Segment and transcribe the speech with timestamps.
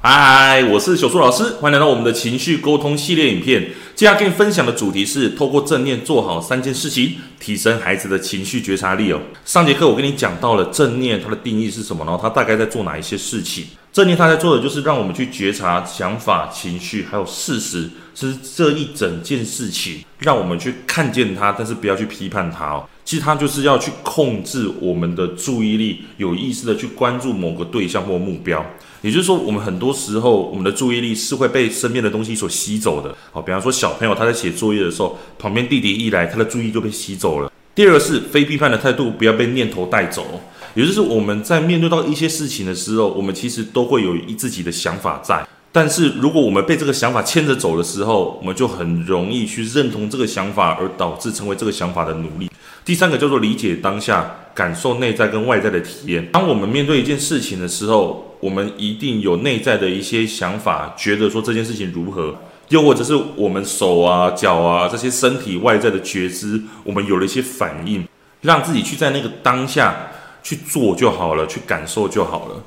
[0.00, 3.72] 嗨，我是小树老师，欢迎来到我们的情绪沟通系列影片。
[3.96, 9.20] 接下来跟你分享的主题是透过正念做好三件事情，提升孩子的情绪觉察力哦。
[9.44, 13.66] 上节课我跟你讲到了正念它的定义是什么，然后它大概在做哪一些事情。
[13.92, 22.88] 正念它在做的就是让我们去觉察想法、情绪还有事实，是这一整件事情，让我们去看见它，但是不要去批判它哦。
[23.08, 28.62] 其实它就是要去控制我们的注意力，有意识的去关注某个对象或目标。
[29.00, 33.16] 也就是说，我们很多时候，我们的注意力是会被身边的东西所吸走的。
[33.32, 37.50] 好，比方说小朋友他在写作业的时候，旁边弟弟一来，他的注意就被吸走了。
[37.74, 40.42] 第二个是非批判的态度，不要被念头带走。
[40.74, 45.48] 也就是我们在面对到一些事情的时候，我们其实都会有一自己的想法在。
[45.78, 52.50] 但是如果我们被这个想法牵着走的时候，我们就很容易去认同这个想法，而导致成为这个想法的奴隶。
[52.84, 56.26] 第三个叫做理解当下，感受内在跟外在的体验。
[56.32, 62.34] 当我们面对一件事情的时候，我们一定有内在的一些想法，觉得说这件事情如何，
[62.70, 68.04] 又或者是我们手啊、脚啊这些身体外在的觉知，我们有了一些反应，
[68.40, 70.08] 让自己去在那个当下
[70.42, 72.64] 去做就好了，去感受就好了。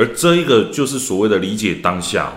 [0.00, 2.32] 而这一个就是所谓的理解当下。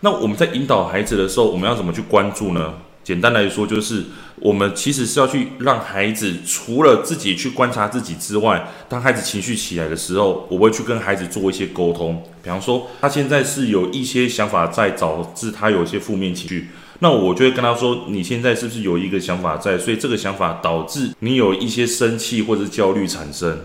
[0.00, 2.74] 那我们在引导孩子的时候，我们要怎么去关注呢？
[3.04, 4.02] 简单来说，就是
[4.40, 12.20] 我们其实是要去让孩子除了自己去观察自己之外，当孩子情绪起来的时候，我会去跟孩子做一些沟通。
[12.42, 19.78] 比方说，他现在是有一些想法在导致他有一些负面情绪，那我就会跟他说：你现在是不是有一个想法在？
[19.78, 23.60] 所以这个想法导致你有一些生气或者焦虑产生。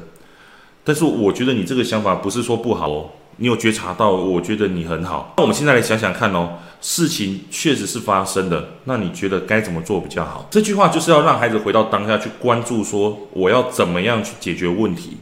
[0.84, 3.10] 但是我觉得你这个想法不是说不好哦。
[3.40, 4.12] 你有觉察到？
[4.12, 5.34] 我觉得你很好。
[5.38, 8.74] 那我们现在来想想看哦，事情确实是发生的。
[8.84, 10.46] 那你觉得该怎么做比较好？
[10.52, 15.18] 这句话就是要让孩子回到当下去关注，说我要怎么样去解决问题。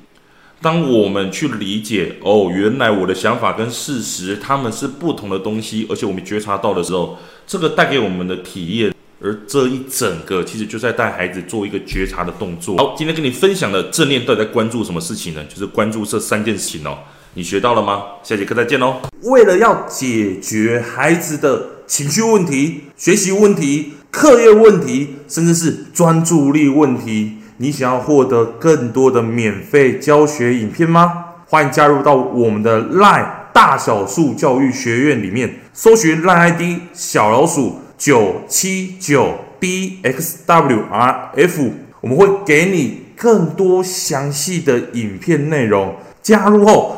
[0.59, 12.75] 当我们去理解哦，原来我的想法跟事实他们是不同的东西，而且我们觉察到的时候，这个带给我们的体验，而这一整个其实就在带孩子做一个觉察的动作。
[12.77, 15.45] 好，今天跟你分享的正念到底在关注什么事情呢？
[15.45, 16.97] 就是关注这三件事情哦。
[17.33, 18.03] 你学到了吗？
[18.23, 18.95] 下节课再见喽！
[19.23, 31.25] 为了要解决孩子的情绪问题、学习问题、课业问题，甚至是专注力问题，你想要获得更多的免费教学影片吗？
[31.45, 36.61] 欢迎加入到我们的 LINE 大小树教育学院里面，搜寻 LINE ID
[36.93, 40.81] 小老鼠九七九 dxwrf，
[42.01, 45.95] 我们会给你更多详细的影片内容。
[46.21, 46.97] 加入后，